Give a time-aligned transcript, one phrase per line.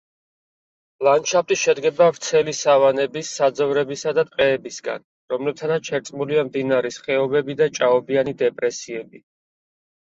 [1.07, 9.27] ლანდშაფტი შედგება ვრცელი სავანების, საძოვრებისა და ტყეებისგან, რომლებთანაც შერწყმულია მდინარის ხეობები და ჭაობიანი დეპრესიები.